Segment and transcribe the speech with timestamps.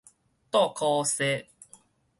[0.49, 1.45] 倒箍踅